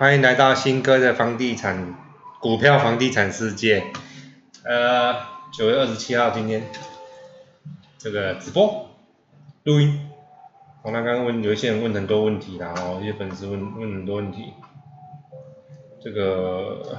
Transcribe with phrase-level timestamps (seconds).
[0.00, 1.94] 欢迎来到新哥的房地产
[2.40, 3.84] 股票房地产世界。
[4.64, 5.14] 呃，
[5.52, 6.62] 九月二十七号今天
[7.98, 8.88] 这个直播
[9.64, 10.08] 录音。
[10.80, 14.54] 我那刚刚问有一些人问很多问题啦，哦，一些粉丝问问很多问题。
[16.02, 16.98] 这个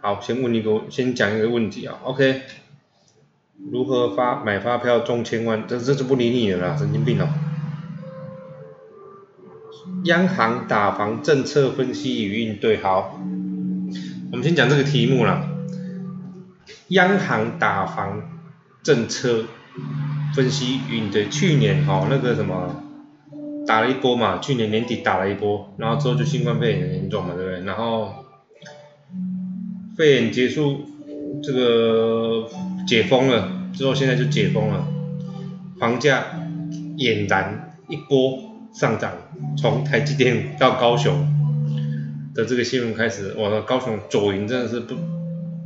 [0.00, 1.98] 好，先问一个，先讲一个问题啊。
[2.04, 2.44] OK，
[3.70, 5.68] 如何发买发票中千万？
[5.68, 7.28] 这这就不理你了啦，神经病哦。
[10.04, 13.20] 央行打房政策分析与应对，好，
[14.32, 15.46] 我们先讲这个题目啦。
[16.88, 18.22] 央行打房
[18.82, 19.44] 政策
[20.34, 22.82] 分析与应对，去年哦那个什么
[23.66, 27.60] 打了一波嘛，去年年底打了一波，然后之后就新冠肺炎很严重嘛，对不对？
[27.64, 28.24] 然后
[29.98, 30.86] 肺炎结束，
[31.42, 32.48] 这个
[32.86, 34.88] 解封了之后，现在就解封了，
[35.78, 36.24] 房价
[36.96, 38.49] 俨然一波。
[38.72, 39.12] 上涨，
[39.58, 41.12] 从台积电到高雄
[42.34, 44.94] 的这个新闻开始，我的高雄左营真的是不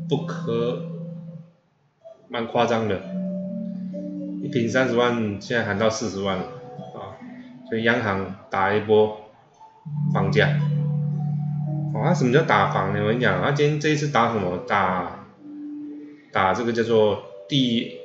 [0.09, 0.87] 不可，
[2.29, 3.01] 蛮夸张的，
[4.43, 6.45] 一瓶三十万，现在喊到四十万了
[6.95, 7.21] 啊！
[7.69, 9.31] 所以央行打一波
[10.15, 10.59] 房价，
[11.95, 13.01] 啊，什么叫打房呢？
[13.03, 14.65] 我跟你讲，啊，今天这一次打什么？
[14.67, 15.27] 打
[16.33, 17.99] 打这个叫做第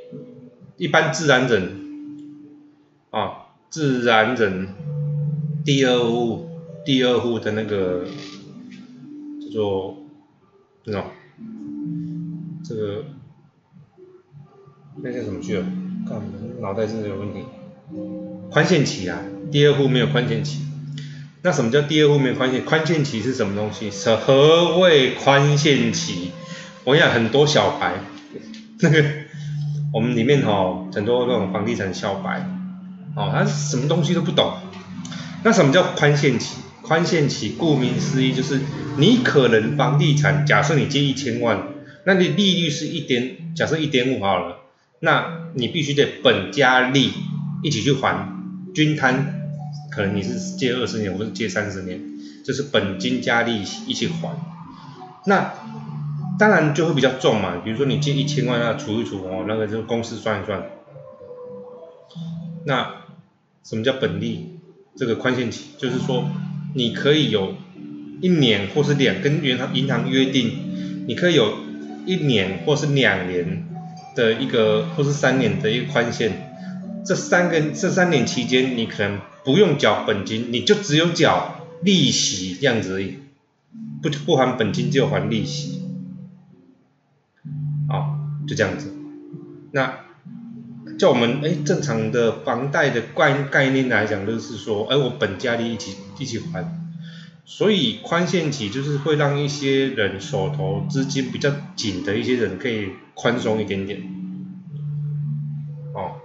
[0.76, 1.72] 一般自然人
[3.12, 4.68] 啊，自然人。
[5.66, 6.50] 第二户，
[6.86, 8.06] 第二户的那个
[9.42, 9.98] 叫做
[10.86, 11.04] 那种，
[12.64, 13.06] 这个
[15.04, 15.66] 那叫什么去了？
[16.08, 16.22] 看，
[16.62, 17.44] 脑袋是有问题。
[18.50, 19.22] 宽限期啊，
[19.52, 20.62] 第二户没有宽限期。
[21.42, 22.64] 那什么叫第二户没有宽限？
[22.66, 23.92] 宽限期是什么东西？
[23.92, 26.32] 是何谓宽限期？
[26.86, 27.96] 我讲很多小白，
[28.82, 29.04] 那个
[29.94, 32.50] 我们里面哈很多那种房地产小白，
[33.16, 34.54] 哦，他什么东西都不懂。
[35.44, 36.58] 那什么叫宽限期？
[36.82, 38.62] 宽限期顾名思义就是
[38.98, 41.68] 你可能房地产，假设你借一千万，
[42.04, 44.62] 那你利率是一点，假设一点五好了，
[45.00, 47.12] 那你必须得本加利
[47.62, 48.28] 一起去还，
[48.74, 49.52] 均摊，
[49.92, 52.02] 可能你是借二十年或是借三十年，
[52.44, 54.36] 就是本金加利息一起还，
[55.28, 55.54] 那
[56.40, 60.64] 当然就会比较重嘛，比如说你借一千万，那除一除哦，那个就公司算一算，
[62.66, 62.96] 那
[63.64, 64.59] 什么叫本利？
[65.00, 66.30] 这个宽限期就是说，
[66.76, 67.56] 你可以有
[68.20, 71.60] 一年或是两跟银行银行约定，你可以有
[72.06, 73.64] 一年或是两年
[74.14, 76.34] 的一个或是三年的一个宽限，
[77.06, 83.20] 这三个这三年期间你可能不用缴本金，你就只有缴利息这样子而已，
[84.02, 85.82] 不不还本金就还利息，
[87.88, 88.94] 啊，就这样子，
[89.72, 90.09] 那。
[91.00, 96.78] 叫我们哎，正常的房贷的概概念来讲，就是说，哎，我本加利一起一起还，
[97.46, 104.02] 所以宽限期就是会让一些人手头资金比较紧的一些人可以宽松一点点，
[105.94, 106.20] 哦，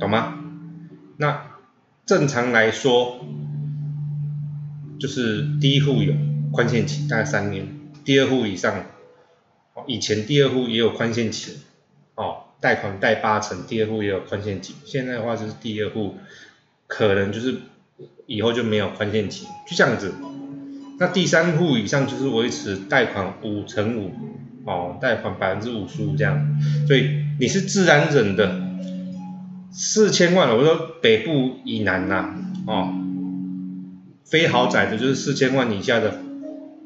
[0.00, 0.40] 懂吗？
[1.18, 1.58] 那
[2.06, 3.26] 正常来说，
[4.98, 6.14] 就是第一户有
[6.50, 7.68] 宽限期大概三年，
[8.06, 8.86] 第二户以上，
[9.86, 11.58] 以前第二户也有宽限期，
[12.14, 12.43] 哦。
[12.64, 14.74] 贷款贷八成，第二户也有宽限期。
[14.86, 16.14] 现在的话就是第二户
[16.86, 17.56] 可能就是
[18.24, 20.14] 以后就没有宽限期，就这样子。
[20.98, 24.12] 那第三户以上就是维持贷款五成五，
[24.64, 26.58] 哦，贷款百分之五十五这样。
[26.86, 28.58] 所以你是自然人的
[29.70, 32.34] 四千万，我说北部以南呐，
[32.66, 32.94] 哦，
[34.24, 36.18] 非豪宅的就是四千万以下的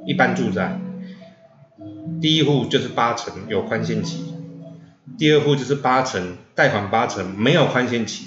[0.09, 0.81] 一般住宅，
[2.21, 4.25] 第一户就是八成有宽限期。
[5.17, 8.27] 第二户就是八成贷款八成没有宽限期，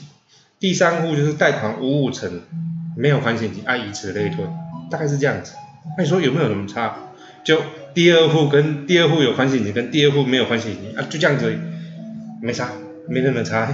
[0.59, 2.41] 第三户就是贷款五五成
[2.97, 4.45] 没有宽限期，啊以此类推，
[4.89, 5.53] 大概是这样子。
[5.97, 6.95] 那你说有没有什么差？
[7.43, 7.61] 就
[7.93, 11.57] 第二户跟第二户有宽限期，跟第二户没有宽限期啊，就这样子，
[12.41, 12.69] 没差，
[13.07, 13.67] 没任何差，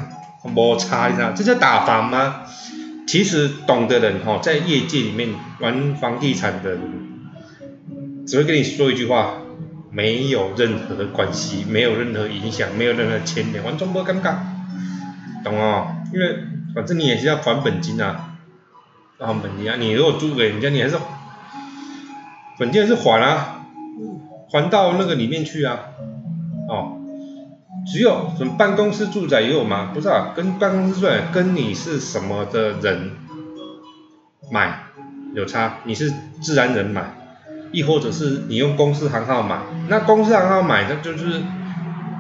[0.44, 1.32] 没差，你知道？
[1.32, 2.44] 这叫打房吗？
[3.08, 5.30] 其实懂的人哈，在业界里面
[5.60, 6.82] 玩房地产的人，
[8.28, 9.42] 只会跟你说一句话。
[9.90, 14.36] 没有任何的关系，没有任何影响，没有任何牵连，完全不尴尬，
[15.44, 15.88] 懂哦？
[16.14, 16.40] 因为
[16.76, 18.38] 反正你也是要还本金啊，
[19.18, 20.98] 还本金啊，你如果租给人家，你还是
[22.60, 23.66] 本金还是还啊，
[24.52, 25.80] 还到那个里面去啊，
[26.70, 26.98] 哦，
[27.92, 29.92] 只有什么办公室住宅也有吗？
[29.94, 33.12] 不是啊，跟办公室住宅跟你是什么的人
[34.52, 34.84] 买
[35.34, 37.14] 有差，你是自然人买。
[37.72, 41.42] 亦或者是你用公司行号买，那公司行号买，那就是，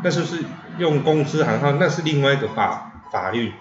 [0.03, 0.44] 那就是
[0.77, 3.53] 用公司行号，那是另外一个法法律。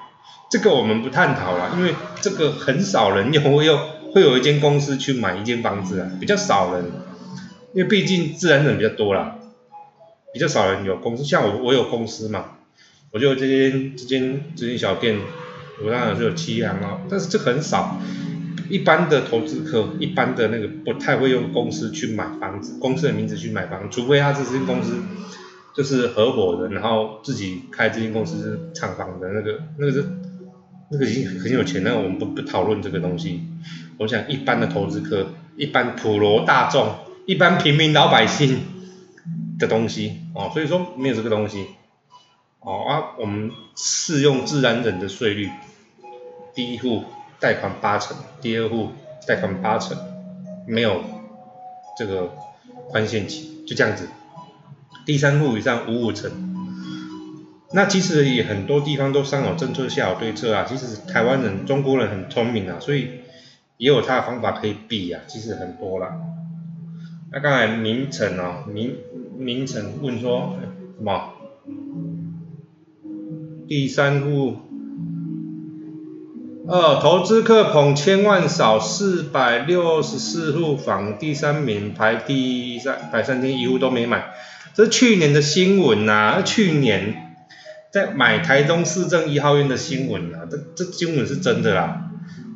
[0.50, 3.78] 这个我们不探讨了，因为这个很少人有会有
[4.12, 6.84] 会有一间公司去买一间房子啊，比较少人，
[7.72, 9.36] 因为毕竟自然人比较多啦，
[10.32, 12.44] 比较少人有公司，像我我有公司嘛，
[13.12, 15.18] 我就这间这间这间小店，
[15.84, 17.98] 我当然是有七行哦，但是这很少。
[18.68, 25.02] 一般的投资客，一般的那个不太会用公司去买房子，公司的名字去买房，除非他这间公司
[25.74, 30.04] 就是合伙人，然后自己开这间公司是厂房的那个，那个是
[30.90, 33.42] 那个已经很有钱，那我们不不讨论这个东西。
[33.98, 36.94] 我想一般的投资客，一般普罗大众，
[37.26, 38.60] 一般平民老百姓
[39.58, 41.66] 的东西哦，所以说没有这个东西
[42.60, 45.50] 哦啊，我们适用自然人的税率，
[46.54, 47.04] 第一户。
[47.38, 48.90] 贷款八成，第二户
[49.26, 49.96] 贷款八成，
[50.66, 51.02] 没有
[51.98, 52.32] 这个
[52.88, 54.08] 宽限期，就这样子。
[55.04, 56.30] 第三户以上五五成。
[57.72, 60.64] 那其实也很多地方都上有政策下有对策啊。
[60.68, 63.10] 其实台湾人、中国人很聪明啊，所以
[63.76, 65.22] 也有他的方法可以避啊。
[65.26, 66.16] 其实很多啦。
[67.32, 68.96] 那刚才明成哦，明
[69.36, 71.32] 明成问说什么？
[73.68, 74.56] 第三户。
[76.68, 84.24] 呃投资客捧千万少四百六十四户房，第三名排第三排三天一户都没买，
[84.74, 87.36] 这是去年的新闻呐，去年
[87.92, 92.10] 在买台中市政一号院的新闻呐，这这新闻是真的啦，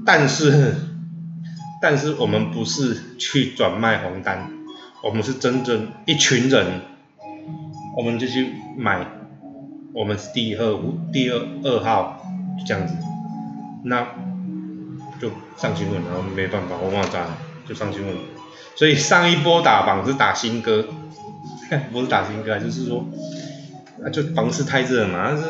[0.05, 0.75] 但是
[1.81, 4.51] 但是我们不是去转卖红单，
[5.05, 6.67] 我们是真正一群人，
[7.97, 9.07] 我们就去买，
[9.93, 12.27] 我们是第二户第二二号，
[12.67, 12.95] 这样子。
[13.85, 14.07] 那
[15.21, 17.37] 就上新闻了，没办法，我忘了
[17.67, 18.17] 就上新闻。
[18.77, 20.87] 所以上一波打房是打新歌，
[21.93, 23.05] 不是打新歌，就是说，
[24.05, 25.45] 啊就房市太热嘛，但是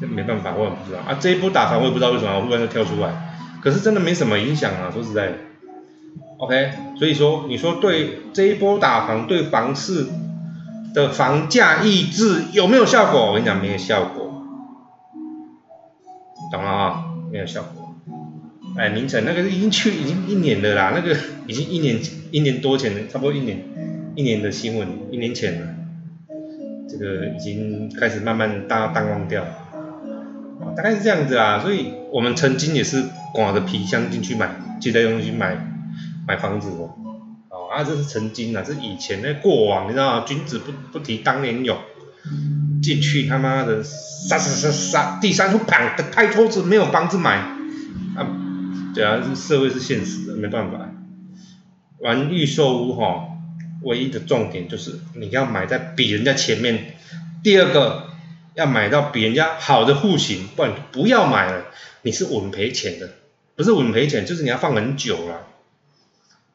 [0.00, 1.18] 这没办法，我也不知道啊。
[1.20, 5.34] 这一波打房我也不知道为什么，忽然就跳出来，可是真的没什么影响啊，说实在的。
[6.38, 10.06] OK，所以说你说对这一波打房对房市
[10.92, 13.26] 的房价抑制有没有效果？
[13.26, 14.42] 我跟你讲没有效果，
[16.50, 16.81] 懂了啊？
[17.32, 17.94] 没有效果，
[18.76, 21.98] 哎，明晨那个已经去已经一年了啦，那个已经一年
[22.30, 23.58] 一年多前的，差不多一年
[24.14, 25.74] 一年的新闻，一年前了，
[26.90, 29.46] 这个已经开始慢慢大淡忘掉，
[30.76, 33.02] 大概是这样子啦，所以我们曾经也是
[33.32, 35.56] 刮着皮箱进去买，接着用去买
[36.28, 36.90] 买房子哦，
[37.48, 40.24] 哦啊这是曾经啊，这是以前那过往，你知道吗？
[40.26, 41.78] 君子不不提当年勇。
[42.82, 47.36] 进去他妈的杀杀杀杀，第三户砰的开桌子没有房子买，
[48.16, 48.26] 啊，
[48.92, 50.90] 对啊，社会是现实的，没办法。
[52.00, 53.28] 玩预售屋哈，
[53.82, 56.96] 唯一的重点就是你要买在比人家前面，
[57.44, 58.08] 第二个
[58.54, 61.66] 要买到比人家好的户型，不然不要买了，
[62.02, 63.10] 你是稳赔钱的，
[63.54, 65.46] 不是稳赔钱，就是你要放很久了，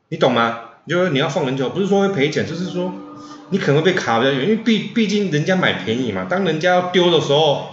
[0.10, 0.60] 你懂吗？
[0.86, 2.94] 就是你要放很久，不是说会赔钱，就是说。
[3.50, 6.26] 你可能会被卡比较远，因为毕毕竟人家买便宜嘛。
[6.30, 7.70] 当人家要丢的时候，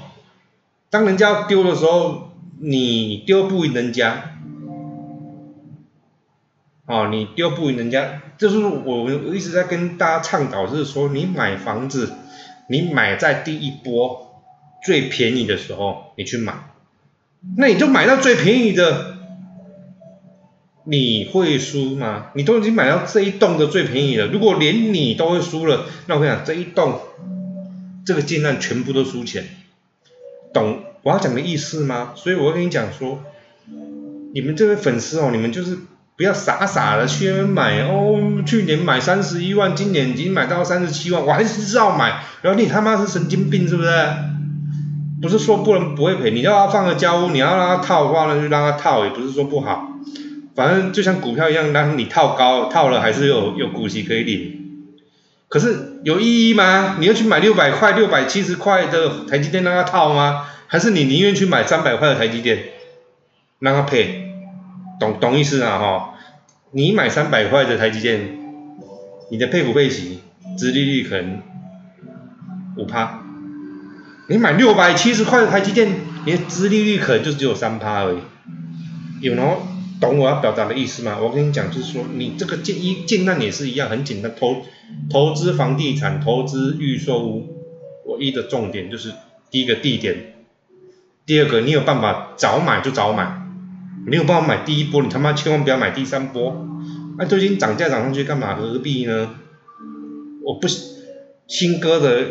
[0.89, 2.31] 当人家要丢的时候，
[2.61, 4.37] 你丢不赢人家，
[6.87, 12.13] 哦，你丢不赢人家，就是我我一直在跟大家倡导，就是说你买房子，
[12.69, 14.43] 你买在第一波
[14.85, 16.55] 最便宜的时候，你去买，
[17.57, 19.14] 那你就买到最便宜的。
[20.85, 22.27] 你会输吗？
[22.35, 27.01] 你都已经买到这一栋的最便宜了，如果连你都会输了，那我跟你讲，这一栋
[28.05, 29.45] 这个建案全部都输钱，
[30.53, 32.13] 懂我要讲的意思吗？
[32.15, 33.23] 所以我跟你讲说，
[34.35, 35.79] 你们这位粉丝哦，你们就是
[36.17, 43.91] 不要傻傻的去买哦，去年买三十一万，今年已经买到三十七万，我还是照买，然后你他妈是神经病是不是？
[45.23, 49.94] 不是说不能不会赔，你要他放个交屋，你要让他套的话呢，就让他套，也不是说不好。
[50.55, 54.61] 反正就像股票一样，当你套高，套了还是有有股息可以领。
[55.49, 56.97] 可是有意义吗？
[56.99, 60.47] 你要去买六百块、六百七十块的台积电让它套吗？
[60.67, 62.59] 还是你宁愿去买三百块的台积电
[63.59, 64.33] 让它配？
[65.01, 66.15] 懂懂意思啊哈？
[66.71, 68.39] 你买三百块的台积电，
[69.31, 70.21] 你的配股配息，
[70.57, 71.43] 殖利率可能
[72.77, 73.23] 五趴。
[74.29, 75.93] 你买六百七十块的台积电，
[76.25, 78.19] 你的殖利率可能就只有三趴而已。
[79.21, 79.57] 有喏。
[80.07, 81.19] 懂我要表达的意思吗？
[81.21, 84.63] 我跟你讲，就是说你这个建一建案也是一样，很简单，投
[85.11, 87.49] 投资房地产，投资预售屋，
[88.07, 89.13] 唯一的重点就是
[89.51, 90.35] 第一个地点，
[91.27, 93.43] 第二个你有办法早买就早买，
[94.07, 96.67] 没有办法买第一波，你他妈千万不要买第三波，
[97.19, 98.57] 那都已经涨价涨上去干嘛？
[98.57, 99.37] 何必呢？
[100.43, 100.69] 我不
[101.47, 102.27] 新哥的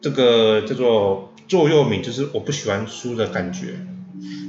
[0.00, 3.74] 这个叫做座右铭，就是我不喜欢输的感觉，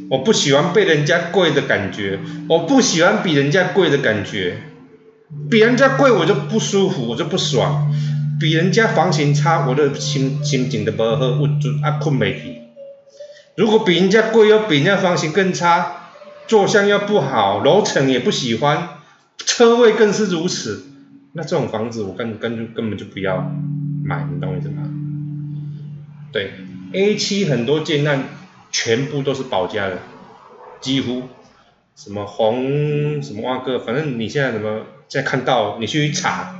[0.09, 4.57] 我不喜欢被人家贵的感觉，我不喜欢比人家贵的感觉，
[5.49, 7.91] 比人家贵我就不舒服，我就不爽，
[8.39, 12.61] 比人家房型差，我的心心情都不好，我就啊困不起。
[13.57, 16.11] 如果比人家贵又比人家房型更差，
[16.45, 18.89] 坐向又不好，楼层也不喜欢，
[19.37, 20.83] 车位更是如此，
[21.33, 23.51] 那这种房子我根根根本就不要
[24.03, 24.83] 买，你懂我意思吗？
[26.31, 26.51] 对
[26.91, 28.25] ，A 七很多建案
[28.77, 29.99] 全部都是保家的，
[30.81, 31.23] 几乎
[31.95, 36.59] 什么红什么万个，反正你现在怎么在看到，你去查，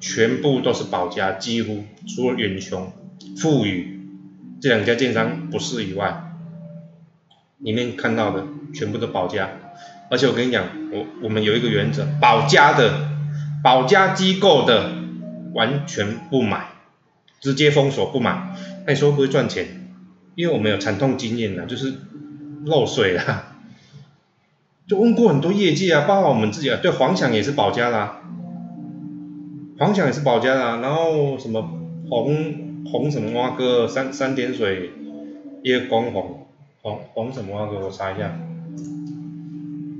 [0.00, 2.90] 全部都是保家，几乎除了远雄、
[3.36, 4.00] 富裕
[4.58, 6.32] 这两家建商不是以外，
[7.58, 9.50] 里面看到的全部都保家，
[10.10, 13.06] 而且我跟你讲，我我们有一个原则，保家的
[13.62, 14.92] 保家机构的
[15.52, 16.68] 完全不买，
[17.38, 18.56] 直接封锁不买。
[18.86, 19.79] 那你说会不会赚钱？
[20.40, 21.92] 因为我们有惨痛经验呐，就是
[22.64, 23.58] 漏水了，
[24.88, 28.22] 就问过很多业界啊，包括我们自己啊，对，黄翔也是保家啦，
[29.78, 31.60] 黄翔也是保家啦，然后什么
[32.08, 34.92] 红红什么蛙哥三三点水
[35.62, 36.46] 夜光红
[36.80, 38.34] 红红什么蛙哥，我查一下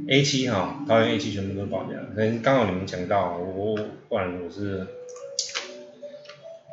[0.09, 3.76] ，A 七哈，桃园 A 七全部都是保家，可能刚好你们讲到，我
[4.09, 4.87] 不然我是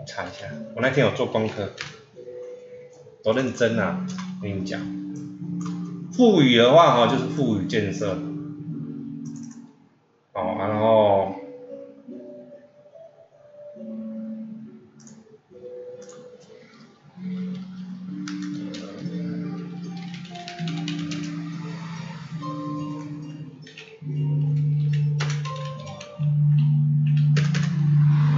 [0.06, 1.74] 查一下，我那天有做功课。
[3.28, 4.08] 多认真啊！
[4.42, 4.80] 跟你讲，
[6.14, 8.18] 富裕的话哈，就是富裕建设，
[10.32, 11.36] 哦，然后，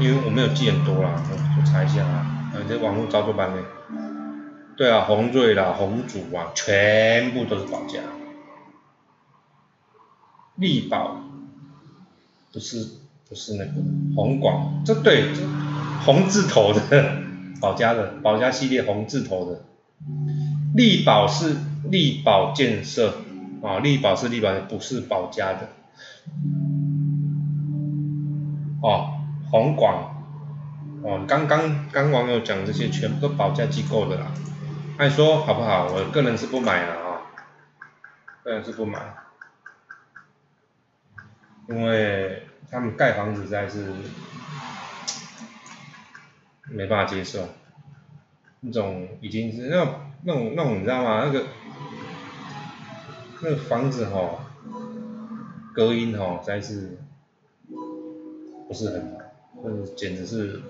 [0.02, 3.58] 因为我没有记很多啦，我我查一下啊，你在网络操作班呢。
[4.80, 8.00] 对啊，宏瑞啦、宏主啊，全部都是保家。
[10.56, 11.20] 力宝
[12.54, 12.88] 不是
[13.28, 13.72] 不是那个
[14.16, 15.34] 宏广，这对
[16.06, 17.18] 红字头的
[17.60, 19.66] 保家的保家系列红字头的。
[20.74, 21.58] 力宝是
[21.92, 23.18] 力宝建设
[23.62, 25.68] 啊，力宝是力宝，不是保家的。
[28.82, 29.10] 哦，
[29.52, 30.24] 宏广
[31.04, 34.32] 哦，刚刚刚网友讲这些全部都保价机构的啦。
[35.00, 35.88] 按说好不好？
[35.94, 37.22] 我个人是不买了啊，
[38.44, 39.00] 个人是不买，
[41.70, 43.94] 因为他们盖房子实在是
[46.66, 47.48] 没办法接受，
[48.60, 51.24] 那种已经是那种那种那种你知道吗？
[51.24, 51.46] 那个
[53.42, 54.52] 那个房子哈，
[55.74, 56.98] 隔音哈实在是
[58.68, 59.22] 不是很好，
[59.64, 60.62] 那简直是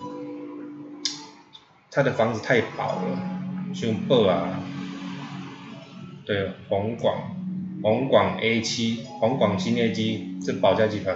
[1.90, 3.39] 他的房子太薄了。
[3.74, 4.60] 胸薄啊，
[6.26, 7.36] 对，宏广，
[7.82, 11.16] 宏广 A 七，宏广新业机是保家集团，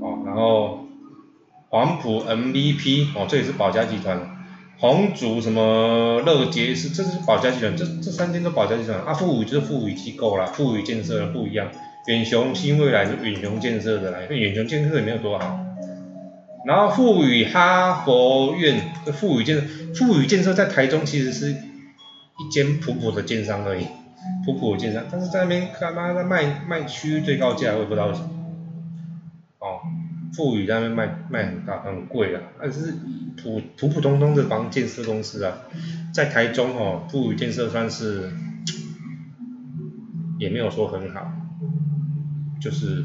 [0.00, 0.86] 哦，然后
[1.68, 4.18] 黄埔 MVP 哦，这也是保家集团，
[4.78, 11.68] 红竹什么乐杰是，这是保家集团，这这三间都保家集团，啊富宇就是富宇机构啦，富宇建设不一样，
[12.06, 15.60] 远雄新未来是远雄建设的啦，远雄建设也没有多好。
[16.64, 19.62] 然后富宇哈佛院富宇建设，
[19.94, 23.86] 富宇建设在台中其实是一间普普的建商而已，
[24.46, 28.30] 普普的建商，但是在那边干嘛在卖卖区最高价，我也不知道为什么。
[29.58, 29.80] 哦，
[30.34, 32.94] 富宇在那边卖卖很大很贵啊，但是
[33.42, 35.58] 普普普通通的房建设公司啊，
[36.14, 38.32] 在台中哦，富宇建设算是
[40.38, 41.30] 也没有说很好，
[42.58, 43.04] 就是。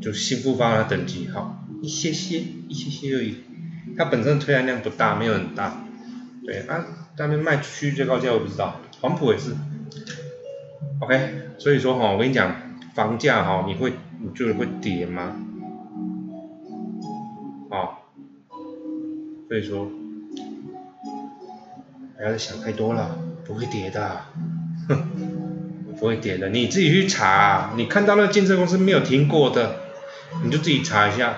[0.00, 2.38] 就新复发的等级好一些些，
[2.68, 3.36] 一些些而已。
[3.96, 5.84] 它本身推案量不大，没有很大。
[6.44, 6.84] 对啊，
[7.18, 8.80] 那边卖区最高价我不知道。
[9.00, 9.52] 黄埔也是。
[11.00, 12.54] OK，所以说哈，我跟你讲，
[12.94, 15.36] 房价哈，你会你觉得会跌吗？
[17.70, 18.02] 啊，
[19.48, 19.90] 所以说
[22.16, 24.20] 不要再想太多了，不会跌的，
[24.88, 25.08] 哼，
[25.98, 26.48] 不会跌的。
[26.48, 29.87] 你自己去查，你看到那个建设公司没有停过的。
[30.44, 31.34] 你就自己查一下，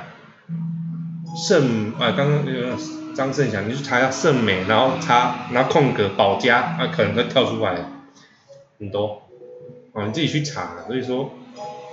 [1.34, 2.76] 盛啊，刚刚那个
[3.14, 7.76] 张盛祥，你就查一下盛美，然后查拿空格保家，啊，可能会跳出来
[8.78, 9.22] 很多，
[9.94, 11.32] 啊，你自己去查，所以说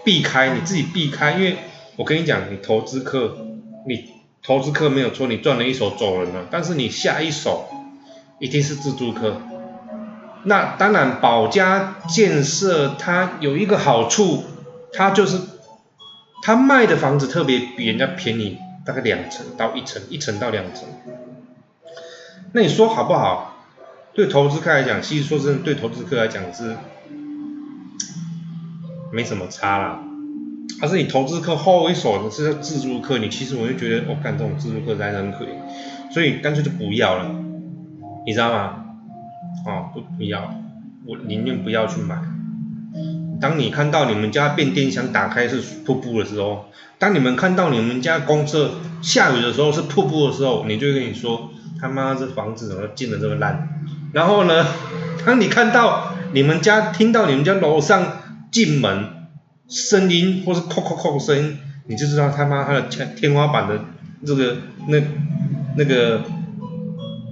[0.03, 1.57] 避开你自己避开，因为
[1.95, 3.37] 我跟你讲，你投资客，
[3.87, 4.09] 你
[4.43, 7.69] 投资客没有错，你赚了一手走人了，但是你下一手
[8.39, 9.39] 一定是自助客，
[10.43, 14.43] 那当然保家建设它有一个好处，
[14.91, 15.39] 它就是。
[16.41, 20.83] 他卖的房子特别比人家便宜，大概两成到一成，一成到两成。
[22.53, 23.55] 那你说好不好？
[24.13, 26.75] 对投资客来讲，其实说真的，对投资客来讲是
[29.11, 29.99] 没什么差啦。
[30.81, 37.29] 但是你投资客后一手是自助客，你其实我就觉得，我干这种自助客真的很可怜，所以干脆就不要了，
[38.25, 38.85] 你知道吗？
[39.65, 40.53] 哦，不不要，
[41.05, 42.15] 我宁愿不要去买。
[43.39, 46.65] 当你看到你们家变电箱打开是瀑布的时候，
[46.97, 53.83] 当你们看到你们家公厕下雨的时候是瀑布的时候，你就跟你说，他妈这房子怎么建的这么烂？
[54.13, 54.65] 然后呢，
[55.25, 59.13] 当你看到你们家听到你们家楼上进门。
[59.69, 63.77] 声音或是扣扣扣声音，你就知道他妈他的天天花板的
[64.25, 64.55] 这个
[64.87, 64.97] 那
[65.75, 66.21] 那个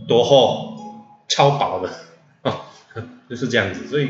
[0.05, 1.89] 多厚超薄的
[2.41, 2.63] 啊，
[3.29, 3.87] 就是这样子。
[3.87, 4.09] 所以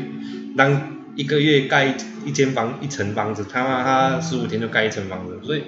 [0.56, 1.94] 当一个月盖
[2.24, 5.62] 一间房一层房子，他妈他十五天就盖一层房子，所以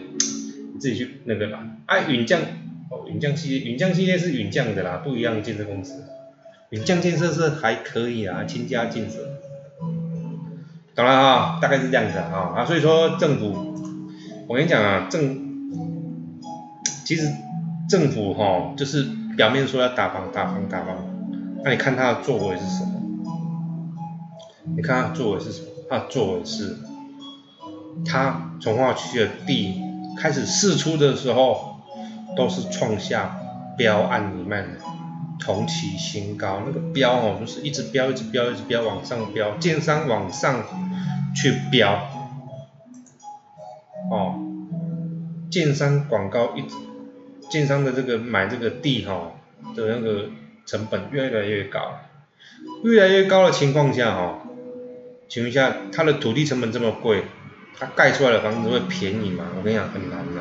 [0.74, 1.64] 你自己去那个吧。
[1.86, 2.40] 啊，允将
[2.90, 6.04] 哦，允将系列，允将系列是允将的啦，不一样建设公司。
[6.70, 9.16] 允将建设是还可以啊，亲家建设。
[10.94, 13.74] 懂了哈，大概是这样子啊啊，所以说政府，
[14.46, 15.38] 我跟你讲啊，政，
[17.06, 17.26] 其实
[17.88, 20.96] 政府哈，就是表面说要打房打房打房，
[21.64, 22.97] 那你看他的作为是什么？
[24.76, 25.68] 你看他作为是什么？
[25.88, 26.76] 他的作为是，
[28.04, 29.80] 他从化区的地
[30.16, 31.80] 开始试出的时候，
[32.36, 33.38] 都是创下
[33.76, 34.80] 标案里面的。
[35.40, 40.64] 同期新高，那个标哦，就是一直标，一直标，一直标往上标，建商往上
[41.34, 41.94] 去标，
[44.10, 44.34] 哦，
[45.48, 46.74] 建商广告一直，
[47.48, 49.30] 建商的这个买这个地哈
[49.76, 50.28] 的那个
[50.66, 52.00] 成本越来越高，
[52.82, 54.40] 越来越高的情况下哈，
[55.28, 57.24] 请问一下，它的土地成本这么贵，
[57.78, 59.44] 它盖出来的房子会便宜吗？
[59.56, 60.40] 我跟你讲，很难的，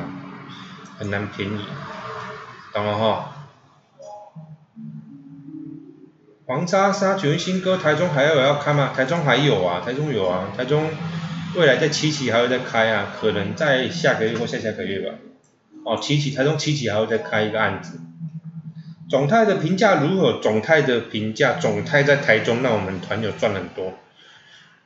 [0.98, 1.60] 很难便宜，
[2.72, 3.34] 懂了哈？
[6.46, 8.92] 黄沙沙全新歌，台中还有要开吗？
[8.96, 10.88] 台中还有啊，台中有啊，台中
[11.54, 15.18] 未来在七期还会再开啊，可能在下个月或下下个月吧。
[15.84, 18.00] 哦，七期台中七期还会再开一个案子。
[19.10, 20.40] 总泰的评价如何？
[20.40, 23.92] 总泰的评价，总泰在台中，让我们团友赚很多。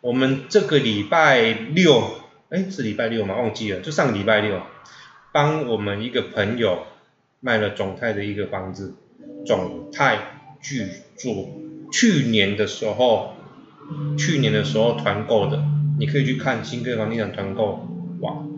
[0.02, 2.02] 我们这个礼拜六，
[2.50, 3.36] 哎，是礼拜六吗？
[3.36, 4.60] 忘记了，就上个礼拜六，
[5.32, 6.86] 帮我们一个朋友
[7.40, 8.94] 卖了总泰的一个房子，
[9.46, 10.38] 总泰。
[10.64, 10.86] 巨
[11.16, 11.60] 作，
[11.90, 13.34] 去年的时候，
[14.16, 15.60] 去年的时候团购的，
[15.98, 17.84] 你可以去看新科房地产团购，
[18.20, 18.48] 网，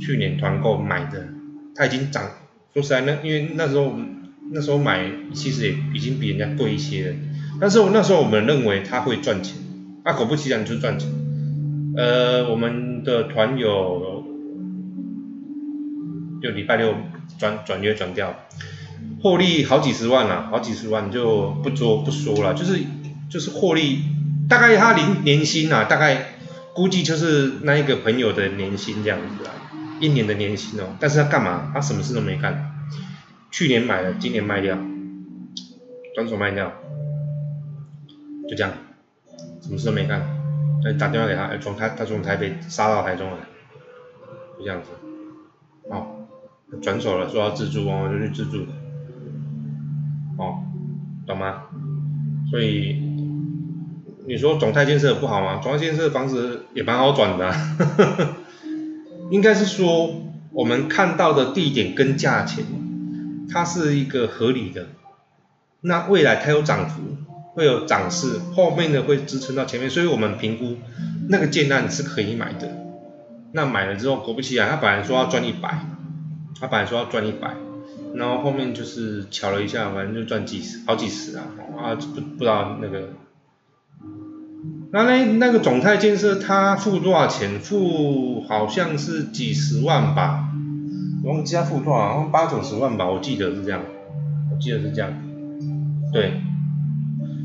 [0.00, 1.28] 去年团购买的，
[1.74, 2.30] 它已经涨，
[2.72, 3.94] 说实在那因为那时候
[4.50, 7.16] 那时候买其实也已经比人家贵一些了，
[7.60, 9.58] 但是那时候我们认为它会赚钱，
[10.04, 11.10] 啊果不其然就赚钱，
[11.96, 14.22] 呃我们的团友
[16.42, 16.94] 就礼拜六
[17.38, 18.36] 转转约转掉。
[19.22, 22.78] 获利好几十万了，好几十万就不说不说了，就是
[23.30, 24.00] 就是获利，
[24.46, 26.34] 大概他年年薪啊，大概
[26.74, 29.52] 估计就是那一个朋友的年薪这样子啊，
[29.98, 31.70] 一年的年薪哦，但是他干嘛？
[31.72, 32.72] 他什么事都没干，
[33.50, 34.76] 去年买了，今年卖掉，
[36.14, 36.70] 转手卖掉，
[38.46, 38.74] 就这样，
[39.64, 40.20] 什么事都没干，
[40.84, 43.38] 再打电话给他，从台他从台北杀到台中来，
[44.58, 44.90] 就这样子，
[45.88, 46.26] 哦，
[46.82, 48.66] 转手了，说要自助哦，就去自助。
[50.36, 50.62] 哦，
[51.26, 51.62] 懂吗？
[52.50, 53.00] 所以
[54.28, 55.60] 你说总泰建设不好吗？
[55.62, 57.50] 总泰建设房子也蛮好转的，
[59.32, 60.14] 应该是说
[60.52, 62.66] 我们看到的地点跟价钱，
[63.50, 64.88] 它是一个合理的。
[65.80, 67.00] 那未来它有涨幅，
[67.54, 70.76] 会有涨势，后面的会支撑到前面，所以我们评估
[71.28, 72.68] 那个建案是可以买的。
[73.52, 75.86] 那买了之后，果不其然，他本来说要赚一百，
[76.60, 77.54] 他本来说要赚一百。
[78.16, 81.44] 然后后面就是巧了一下，反正就赚几十，好几十啊，
[81.76, 83.08] 啊不不知道那个，
[84.92, 87.58] 那那那个总泰建设他付多少钱？
[87.58, 90.48] 付好像是几十万吧，
[91.24, 93.82] 忘记他付多少，好像八九十万吧，我记得是这样，
[94.52, 95.12] 我记得是这样，
[96.12, 96.40] 对。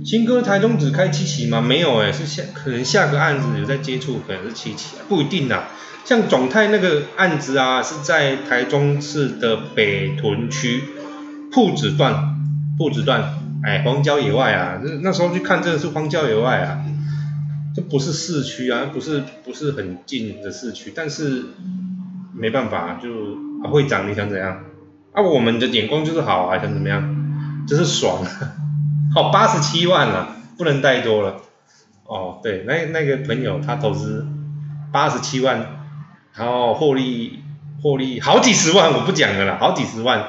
[0.06, 1.62] 新哥台中只开七期吗？
[1.62, 5.68] 没有哎，是下可能下个案子有在接触，可能是七期，不一定啊。
[6.06, 10.82] 像总泰那个案子啊，是在台中市的北屯区
[11.52, 12.36] 铺子段，
[12.78, 16.80] 铺子段，哎，荒郊野外啊，那那时候去看真的是荒郊野外啊，
[17.76, 21.44] 这不是市区啊，不是不是很近的市区，但是
[22.34, 24.64] 没办法，就会长你想怎样？
[25.12, 27.66] 啊，我们的眼光就是好啊，想怎么样？
[27.68, 28.26] 就是爽，
[29.14, 31.42] 好八十七万了，不能带多了。
[32.06, 34.26] 哦，对，那那个朋友他投资
[34.92, 35.76] 八十七万。
[36.36, 37.44] 然后获利
[37.82, 40.28] 获利好几十万，我不讲了啦，好几十万，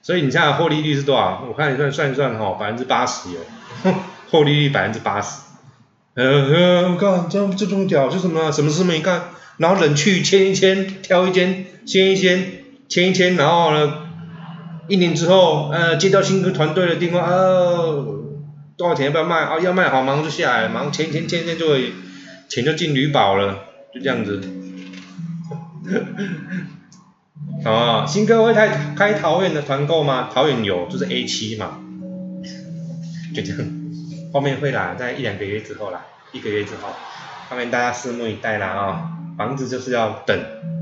[0.00, 1.44] 所以你现在获利率是多少？
[1.46, 3.40] 我看你算算一算哈，百分之八十有，
[4.30, 5.40] 获利率百分之八十。
[6.14, 8.50] 呃呃，我看这这种屌是什么？
[8.52, 9.24] 什么事没干？
[9.58, 12.46] 然后冷去签一签，挑一间，签一签，
[12.88, 13.94] 签一签，然后呢，
[14.92, 18.04] 一年之后，呃，接到新歌团队的电话，哦，
[18.76, 19.46] 多少钱要不要卖？
[19.46, 21.94] 哦，要卖，好，马上就下来，马上签签签签就会，
[22.50, 23.60] 钱就进旅保了，
[23.94, 24.42] 就这样子。
[27.64, 30.28] 啊，新歌会开开桃园的团购吗？
[30.30, 31.78] 桃园有，就是 A 七嘛，
[33.34, 33.66] 就这样，
[34.30, 36.02] 后面会啦，在一两个月之后啦，
[36.32, 36.90] 一个月之后，
[37.48, 40.38] 后面大家拭目以待啦啊，房子就是要等，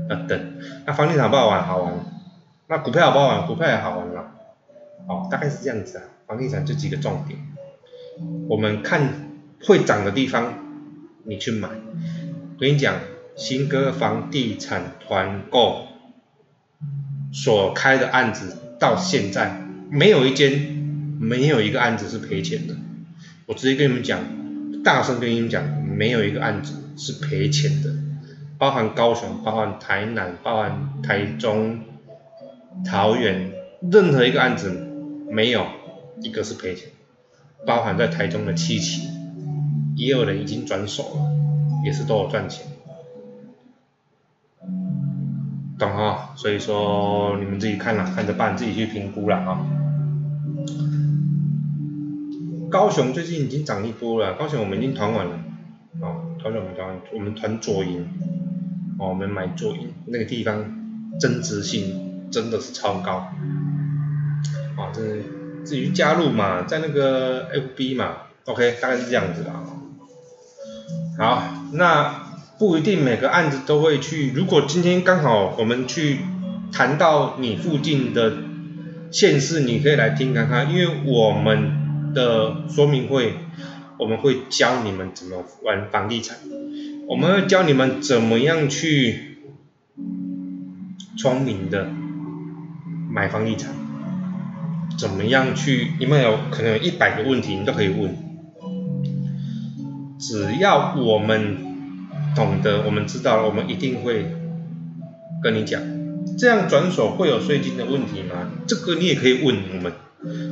[0.09, 0.53] 要等，
[0.85, 1.93] 那房地产不好玩，好玩，
[2.71, 3.47] 那股票好不好玩？
[3.47, 4.31] 股票也好玩啦，
[5.05, 7.37] 哦，大概是这样子啊，房地产这几个重点，
[8.47, 9.29] 我们看
[9.61, 10.53] 会涨的地方，
[11.25, 12.95] 你去买，我跟你讲，
[13.35, 15.87] 新歌房地产团购。
[17.33, 20.51] 所开的案子到现在没有一间
[21.19, 22.75] 没有一个案子是赔钱的，
[23.47, 24.21] 我直接跟你们讲，
[24.81, 27.89] 大声跟你们讲，没有一个案子是赔钱的，
[28.57, 31.79] 包含高雄，包含台南，包含台中、
[32.85, 33.51] 桃园，
[33.91, 34.71] 任何一个案子
[35.29, 35.65] 没有
[36.21, 36.89] 一个是赔钱，
[37.65, 39.07] 包含在台中的七期，
[39.95, 41.31] 也有人已经转手了，
[41.85, 42.65] 也是都有赚钱。
[45.77, 49.65] 懂哈，所以说你们自己看了，看着办，自己去评估了啊。
[52.69, 55.39] 高雄最近已经涨一波了，高雄我们已经团完了，
[56.01, 58.07] 哦，团我们团我们团左营，
[58.97, 60.63] 哦，我们买左营那个地方
[61.19, 63.31] 增值性真的是超高，
[64.77, 65.01] 啊，这
[65.65, 69.63] 至于加入嘛，在那个 FB 嘛，OK，大概是这样子的啊。
[71.17, 72.31] 好，那。
[72.59, 74.33] 不一定每个案子都会去。
[74.33, 76.19] 如果今天刚好我们去
[76.71, 78.33] 谈到你附近的
[79.09, 83.33] 县市，你可以来听看看，因为我们的说明会，
[83.97, 86.37] 我们会教你们怎么玩房地产，
[87.07, 89.39] 我们会教你们怎么样去
[91.17, 91.89] 聪明的
[93.13, 93.73] 买房地产，
[94.97, 98.17] 怎么样去，你们有可能有一百个问题你都可以问，
[100.19, 101.69] 只要我们。
[102.33, 104.33] 懂得，我们知道了，我们一定会
[105.43, 105.81] 跟你讲，
[106.37, 108.51] 这样转手会有税金的问题吗？
[108.65, 109.91] 这个你也可以问我们，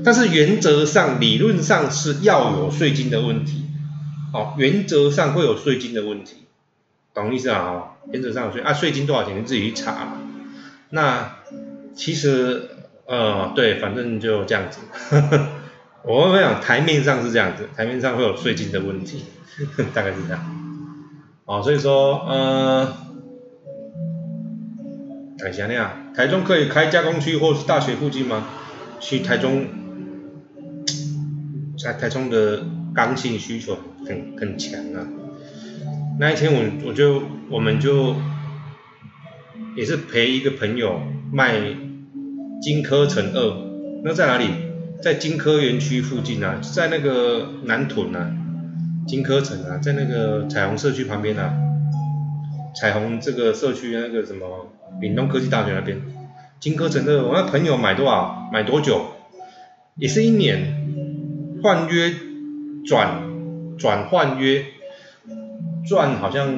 [0.04, 3.64] 但是原则上、理论上是要有税金的问题，
[4.34, 6.36] 哦，原则上会有税金的问题，
[7.14, 7.92] 懂意思啊？
[8.12, 10.18] 原则上有税啊，税金多少钱你自己去查。
[10.90, 11.38] 那
[12.00, 12.70] 其实，
[13.06, 14.80] 呃，对，反正就这样子。
[16.04, 19.26] 我跟你讲，台面上是这样子，台面上会有税金的问题，
[19.94, 20.42] 大概是这样。
[21.44, 22.96] 哦，所以说，呃，
[25.40, 28.48] 看一下那台中可以开加工区或是大学附近吗？
[29.02, 29.68] 去台中，
[31.78, 32.64] 在台中的
[32.96, 35.06] 刚性需求很很强啊。
[36.18, 38.16] 那一天我我就我们就
[39.76, 41.60] 也是陪一个朋友卖
[42.62, 43.58] 金科城二，
[44.04, 44.50] 那在哪里？
[45.02, 48.36] 在金科园区附近啊，在那个南屯啊。
[49.08, 51.56] 金科城啊，在那个彩虹社区旁边啊，
[52.76, 54.68] 彩虹这个社区那个什么
[55.02, 56.02] 闽东科技大学那边，
[56.60, 58.50] 金科城二我那朋友买多少？
[58.52, 59.06] 买多久？
[59.96, 62.14] 也是一年，换约
[62.86, 63.24] 转
[63.78, 64.66] 转换约
[65.88, 66.54] 赚好像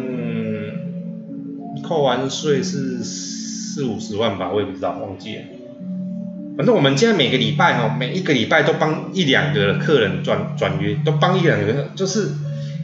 [1.84, 5.44] 扣完税是四五十万吧，我也不知道，忘记了。
[6.62, 12.30] 反正我们现在每个礼拜哈，每一个礼拜都帮一两个客人转转约，都帮一两个，就是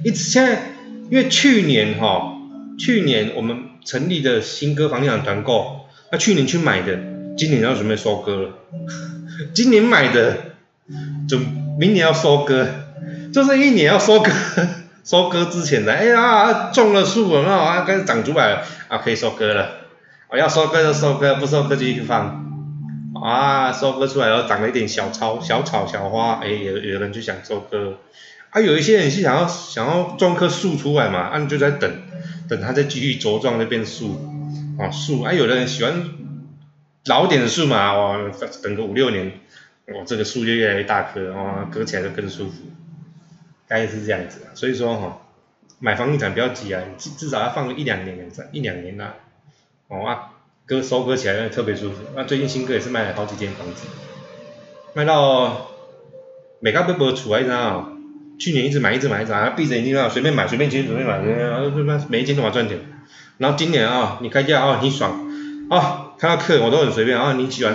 [0.04, 0.74] 一直现在，
[1.12, 2.40] 因为去年哈，
[2.80, 6.98] 去年我们成立的新歌房地产团购，那去年去买的，
[7.38, 8.50] 今年要准备收割了，
[9.54, 10.38] 今年买的，
[11.30, 11.38] 就
[11.78, 12.66] 明年要收割，
[13.32, 14.32] 就是一年要收割，
[15.04, 19.70] 收割之前的，哎呀，种了树很好啊，开始长出来了，啊，可以收割了，
[20.32, 22.47] 我要收割就收割，不收割继续放。
[23.24, 27.98] 啊，收割出来然后长了一点小草、小草、小花，哎，有有人就想收割，
[28.50, 31.92] 啊，有一些人是想要想要种棵树出来嘛，啊，就在等，
[32.50, 34.20] 等它再继续茁壮那变树，
[34.80, 36.10] 啊，树，啊，有的人喜欢
[37.06, 38.18] 老点的树嘛，哇，
[38.64, 39.34] 等个五六年，
[39.88, 42.64] 哇，这个树就越来越大棵，哇，割起来就更舒服，
[43.68, 45.22] 大概是这样子，所以说哈，
[45.80, 49.14] 买房地产不要急啊，至至少要放个一两年、两一两年呐，
[49.88, 50.34] 哦啊。
[50.68, 52.04] 割收割起来特别舒服。
[52.16, 53.88] 那最近新哥也是卖了好几间房子，
[54.94, 55.70] 卖到
[56.60, 57.90] 每个都不出来，你知道
[58.38, 61.72] 去年一直买，一直买，一直买，闭着眼睛啊，随便买，随便接，随便买，然后
[62.10, 62.80] 每一间都蛮赚钱。
[63.38, 65.12] 然后今年啊，你开价啊，你爽
[65.70, 67.74] 啊，看到客人我都很随便啊，你喜欢，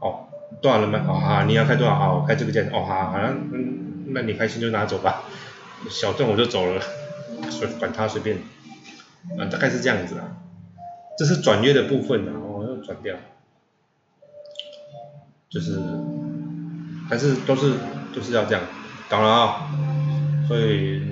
[0.00, 0.26] 哦，
[0.60, 0.98] 多少人买？
[0.98, 1.94] 哦，你要开多少？
[1.94, 2.60] 啊，我，开这个价。
[2.72, 3.34] 哦好，好像，
[4.08, 5.22] 那你开心就拿走吧，
[5.88, 6.82] 小赚我就走了，
[7.48, 8.38] 随管他随便，
[9.38, 10.43] 啊大概是这样子啊，
[11.16, 13.16] 这是转约的部分啊，我要转掉，
[15.48, 15.78] 就是
[17.08, 17.74] 还是都是
[18.14, 18.62] 都是要这样，
[19.08, 19.70] 懂了啊，
[20.48, 21.02] 所以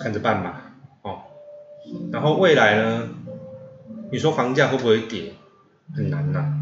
[0.00, 1.22] 看着办吧，哦，
[2.12, 3.08] 然后未来呢，
[4.12, 5.32] 你说房价会不会跌？
[5.94, 6.54] 很难呐，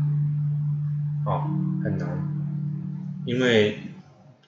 [1.26, 1.44] 哦，
[1.84, 2.08] 很难，
[3.24, 3.78] 因为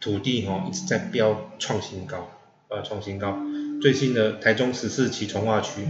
[0.01, 2.29] 土地哦一直在飙创新高，
[2.69, 3.39] 呃创新高，
[3.81, 5.87] 最新的台中十四期从化区，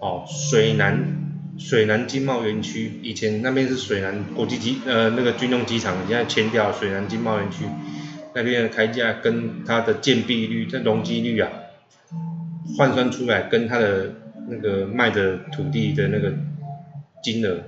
[0.00, 1.27] 哦水南
[1.58, 7.64] 水南经贸园区，以前那边是水南国际机呃那个军用机场，现在迁掉水南经贸园区，
[8.34, 11.50] 那边的开价跟它的建蔽率、这容积率啊，
[12.76, 14.14] 换算出来跟它的
[14.48, 16.32] 那个卖的土地的那个
[17.22, 17.64] 金额。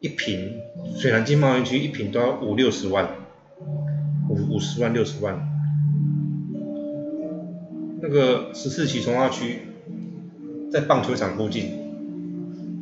[0.00, 0.58] 一平
[0.98, 3.08] 水南经贸园区一平都要五六十万，
[4.28, 5.48] 五五十万六十万。
[8.02, 9.60] 那个十四期从化区，
[10.72, 11.81] 在棒球场附近，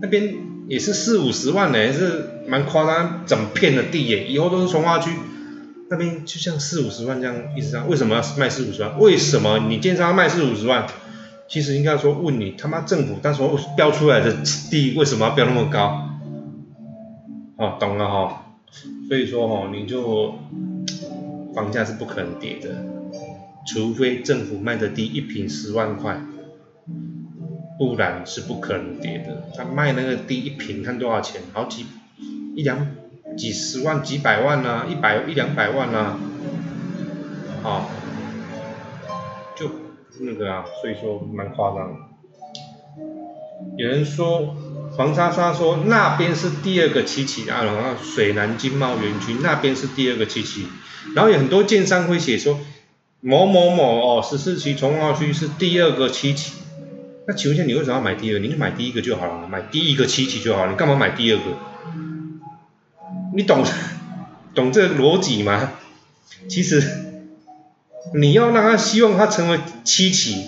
[0.01, 0.35] 那边
[0.67, 5.11] 也是四五十万呢，是蛮夸张，整片的地耶，以后都是从化区，
[5.91, 8.99] 那边就像四五十万这样，意思上为什么要卖四五十万？
[8.99, 10.87] 为什么你建商卖四五十万？
[11.49, 13.43] 其实应该说问你他妈政府当时
[13.77, 14.37] 标出来的
[14.71, 16.09] 地为什么要标那么高？
[17.57, 18.55] 哦，懂了哈，
[19.09, 20.39] 所以说哈，你就
[21.55, 22.69] 房价是不可能跌的，
[23.67, 26.23] 除非政府卖的低一平十万块，
[27.81, 29.49] 不然是不可能跌的。
[29.57, 31.41] 他卖那个地一平看多少钱？
[31.55, 31.87] 好几
[32.55, 32.89] 一两
[33.39, 36.19] 几十万、几百万啊，一百一两百万啊，
[37.65, 37.87] 啊，
[39.57, 39.71] 就
[40.21, 42.11] 那个啊，所以说蛮夸张。
[43.79, 44.55] 有人说。
[44.97, 50.67] 黄莎莎说那边是第二个七七啊，然后水南经贸园区那边是第二个七七，
[51.15, 52.59] 然后有很多建商会写说
[53.21, 56.60] 某某某哦十四期从化区是第二个七七，
[57.31, 58.39] 那请问一下你为什么要买第二个？
[58.41, 61.45] 你就买第一个就好了，买第一个七期就好了，你干嘛买第二个？
[63.37, 63.65] 你懂
[64.53, 65.75] 懂这个逻辑吗？
[66.49, 66.83] 其实
[68.15, 70.45] 你要让他希望他成为七期，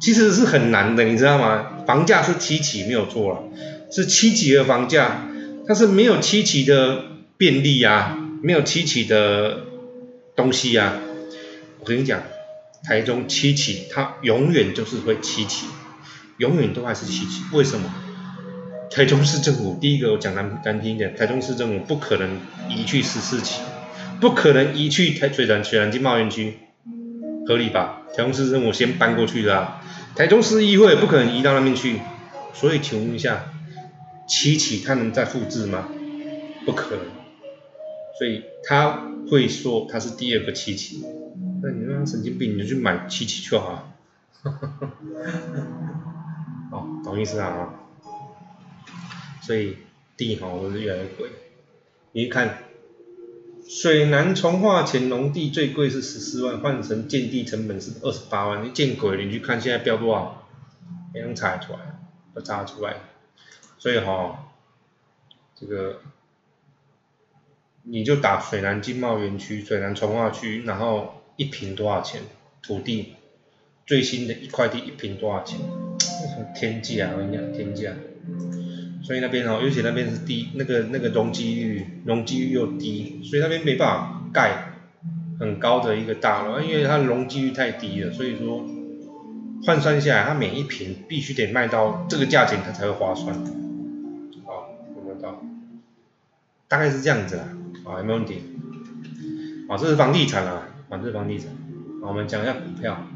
[0.00, 1.78] 其实是很难的，你知道吗？
[1.84, 3.42] 房价是七期没有错了，
[3.90, 5.26] 是七级的房价，
[5.66, 7.02] 它是没有七期的
[7.36, 9.62] 便利啊，没有七期的
[10.36, 11.00] 东西啊。
[11.80, 12.22] 我跟你讲，
[12.86, 15.66] 台中七期它永远就是会七期，
[16.38, 17.42] 永远都还是七期。
[17.52, 17.92] 为什么？
[18.90, 23.60] 台中市政府第一个我讲难难听一点，台中市政府不可能移去十四期，
[24.20, 26.58] 不可能移去台水南水南经贸园区，
[27.48, 28.02] 合理吧？
[28.14, 29.80] 台中市政府先搬过去的。
[30.14, 31.98] 台中市议会不可能移到那边去，
[32.52, 33.46] 所以请问一下，
[34.28, 35.88] 七期它能再复制吗？
[36.64, 37.04] 不可能，
[38.18, 41.02] 所以他会说他是第二个七期，
[41.64, 43.90] 那你那神经病，你就去买七期就好。
[46.70, 47.74] 哦，懂意思啊？
[49.40, 49.78] 所以
[50.14, 51.30] 地哈都是越来越贵，
[52.12, 52.58] 你看。
[53.66, 59.24] 水南从化前农地最贵是十四万，换成建地成本是二十八万，你见鬼！
[59.24, 60.46] 你去看现在标多少，
[61.14, 61.78] 没能查出来，
[62.34, 62.96] 都查出来。
[63.78, 64.52] 所以哈，
[65.56, 66.02] 这个
[67.84, 72.20] 你就打水南经贸园区、水南从化区，然后一平多少钱？
[72.62, 73.14] 土地
[73.86, 75.58] 最新的一块地一平多少钱？
[76.54, 77.10] 天价！
[77.12, 77.92] 我跟你讲，天价。
[79.02, 84.72] 所以那边哦，尤其那边是低，那个那个容积率，容积率又低，所以那边没办法盖
[85.38, 88.64] 很高的一个大楼，因为它容积率太低了，所以说
[89.66, 93.34] 换算下来，它每一平必须得卖到这个价钱，它才会划算。
[94.46, 95.42] 好，有没有到？
[96.66, 97.48] 大概是这样子啦，
[97.84, 98.40] 好，有没有问题？
[99.68, 101.48] 好，这是房地产啊，好，这是房地产。
[102.02, 103.06] 我们讲一下股票。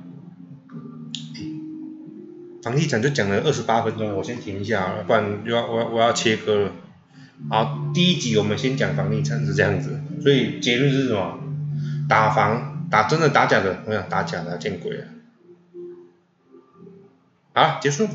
[2.63, 6.73] 房地产就讲了二十八分钟，我先停一下，不然又要我要我要切割了。
[7.49, 11.39] 好，第一集我们先讲房地产是这样子，所以结论是什么？
[12.09, 15.05] 打房打真的打假的，我想打假的见鬼了。
[17.55, 18.07] 好，结束。